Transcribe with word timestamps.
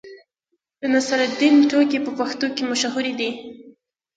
د 0.81 0.81
نصرالدین 0.93 1.55
ټوکې 1.69 1.99
په 2.05 2.11
پښتنو 2.19 2.49
کې 2.55 2.63
مشهورې 2.71 3.13
دي. 3.19 3.29